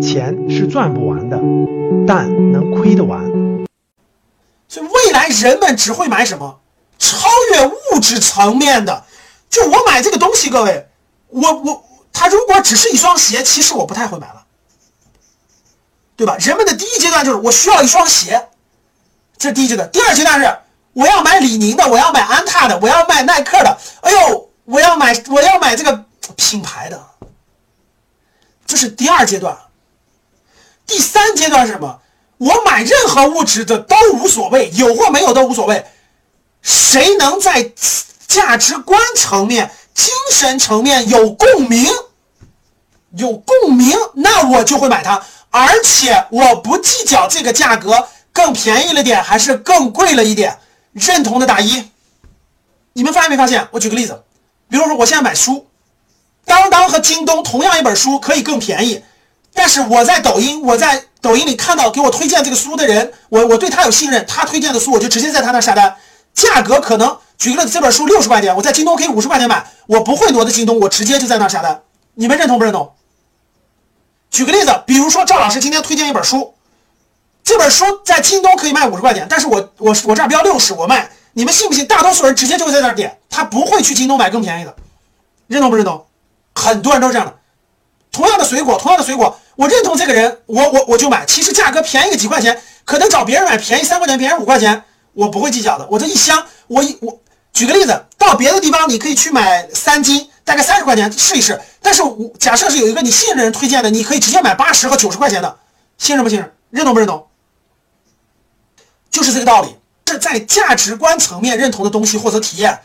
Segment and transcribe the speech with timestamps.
[0.00, 1.38] 钱是赚不完的，
[2.06, 3.24] 但能亏得完。
[4.68, 6.60] 所以未来人们只会买什么？
[6.98, 9.04] 超越物质层面的。
[9.48, 10.88] 就我买这个东西，各位，
[11.28, 14.44] 我我他如果只是一双鞋，其实我不太会买了，
[16.16, 16.36] 对吧？
[16.40, 18.48] 人们的第一阶段就是我需要一双鞋，
[19.38, 19.88] 这是第一阶段。
[19.90, 20.58] 第二阶段是
[20.94, 23.78] 我要买李宁的，我要买安踏的，我要买耐克的。
[24.00, 26.04] 哎呦，我要买我要买这个
[26.36, 27.00] 品牌的，
[28.76, 29.56] 是第二阶段。
[30.86, 32.00] 第三阶段是什么？
[32.38, 35.86] 我买任何物质的都无所谓，有或没有都无所谓。
[36.60, 37.72] 谁能在
[38.28, 41.86] 价值观层面、精神层面有共鸣，
[43.12, 50.58] 有共鸣，那我就会买它，而且我不计较这个价格更便宜了点还是更贵了一点。
[50.92, 51.90] 认同的打一。
[52.92, 53.66] 你们发现没发现？
[53.70, 54.22] 我举个例子，
[54.68, 55.66] 比如说我现在买书，
[56.46, 59.04] 当当和京东同样一本书可以更便宜。
[59.52, 65.96] 但是我在抖音，我在抖音里看到给我推荐这个书的人，我我对他有信任，他推荐的书我就直接在他那下单，
[66.32, 71.82] 价格可能举个例子，这本书六十块钱，我在京东可以五十块钱买，我不会挪到京东，我直接就在那下单。
[72.14, 72.92] 你们认同不认同？
[74.30, 76.54] 举个例子，比如说赵老师今天推荐一本书，
[77.42, 81.86] 这本书在京东可以卖五十块钱，但是我我我这儿标六十，我卖，你们信不信？
[81.86, 84.76] 大多数人直接就会在那儿点，他不会去京东买更便宜的，
[85.46, 86.05] 认同不认同？
[86.66, 87.34] 很多人都是这样的。
[88.12, 89.38] 同样的水果，同样的水果。
[89.56, 91.24] 我认同这个人，我我我就买。
[91.24, 95.86] 其实价格便宜个几块钱，可能找别人买便宜三块钱，便宜五块钱，我不会计较的。
[95.90, 97.20] 我这一箱，我一我
[97.52, 101.60] 举个例子，到别的地方你可以去买三斤，大概三十块钱试一试。
[101.80, 105.58] 但是我假设是有一个你信任的人推荐的，你可以直接买八十和九十块钱的，
[105.98, 106.52] 信任不信任？
[106.70, 107.26] 认同不认同？
[109.10, 109.76] 就是这个道理。
[110.08, 112.78] 是在价值观层面认同的东西或者体验，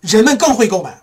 [0.00, 1.00] 人们更会购买。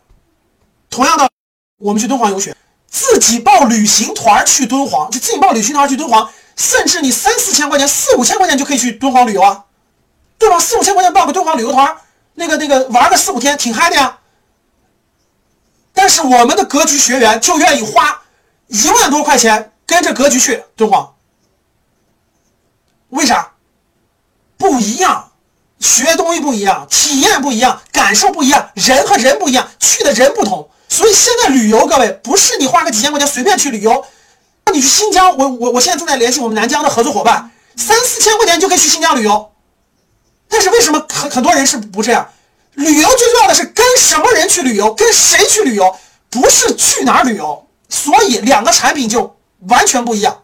[0.90, 1.30] 同样的，
[1.78, 2.56] 我们去敦煌游学。
[2.88, 9.66] 自己报旅行团去敦煌，就自己报旅行团去敦煌，甚至你三四千块钱、四五千块钱就可以去敦煌旅游啊，
[10.38, 10.60] 对吧？
[10.60, 11.98] 四五千块钱报个敦煌旅游团，
[12.36, 14.20] 那个那个玩个四五天，挺嗨的呀。
[15.94, 18.22] 但是我们的格局学员就愿意花
[18.68, 21.16] 一万多块钱跟着格局去敦煌，
[23.10, 23.52] 为啥？
[24.58, 25.32] 不一样，
[25.80, 30.70] 学东西不一样，体验不一样，感受不一样，人和人不一样，去的人不同。
[30.88, 34.06] 所以现在旅游，各位不是你花个几千块钱随便去旅游。
[34.66, 39.52] 那你去新疆，我我我现在正在联系我们南疆的合作伙伴，三四千块钱就可以去新疆旅游。
[40.48, 42.30] 但是为什么很很多人是不这样？
[42.74, 45.96] 旅游最重要的是跟什么人去旅游，跟谁去旅游，
[46.30, 47.68] 不是去哪儿旅游。
[47.90, 50.42] 所以两个产品就完全不一样。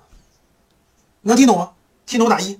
[1.21, 1.71] 能听懂吗？
[2.05, 2.59] 听懂打一。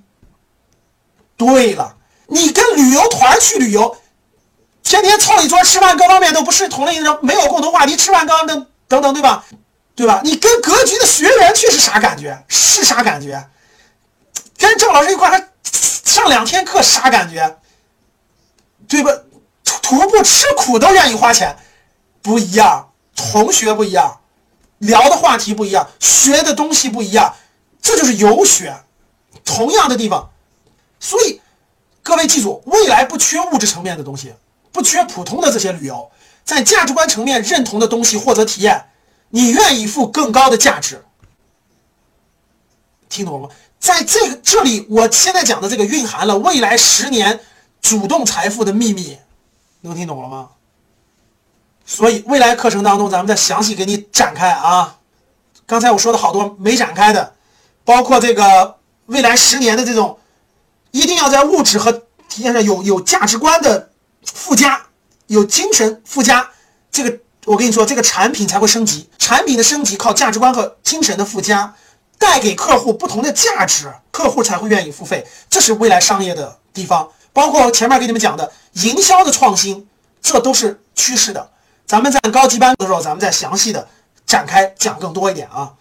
[1.36, 3.96] 对了，你跟旅游团去旅游。
[4.82, 9.44] 天天凑一桌吃饭，各方面都不是同类人，没有共同话题，吃饭刚等等等，对吧？
[9.94, 10.20] 对吧？
[10.24, 12.44] 你跟格局的学员去是啥感觉？
[12.48, 13.48] 是啥感觉？
[14.58, 15.48] 跟郑老师一块还
[16.04, 17.58] 上两天课，啥感觉？
[18.88, 19.10] 对吧？
[19.64, 21.56] 徒步吃苦都愿意花钱，
[22.20, 24.20] 不一样，同学不一样，
[24.78, 27.34] 聊的话题不一样，学的东西不一样，
[27.80, 28.74] 这就是游学，
[29.44, 30.30] 同样的地方，
[31.00, 31.40] 所以
[32.02, 34.34] 各位记住，未来不缺物质层面的东西。
[34.72, 36.10] 不缺普通的这些旅游，
[36.44, 38.86] 在价值观层面认同的东西或者体验，
[39.28, 41.04] 你愿意付更高的价值，
[43.08, 43.54] 听懂了吗？
[43.78, 47.40] 在这个这里，我现在讲的这个蕴含了未来十年
[47.80, 49.18] 主动财富的秘密，
[49.82, 50.48] 能听懂了吗？
[51.84, 54.98] 所以未来课程当中，咱们再详细给你展开啊。
[55.66, 57.34] 刚才我说的好多没展开的，
[57.84, 60.18] 包括这个未来十年的这种，
[60.92, 61.92] 一定要在物质和
[62.28, 63.90] 体验上有有价值观的。
[64.24, 64.86] 附加
[65.26, 66.50] 有精神附加，
[66.90, 69.08] 这个我跟你说，这个产品才会升级。
[69.18, 71.74] 产品的升级靠价值观和精神的附加，
[72.18, 75.26] 带给客户不同的价值，客户才会愿意付费。
[75.48, 79.88] 这是未来商业的地方，包括前面给你们讲的营销的创新，
[80.20, 81.50] 这都是趋势的。
[81.86, 83.88] 咱们在高级班的时候，咱们再详细的
[84.26, 85.72] 展开讲更多一点啊。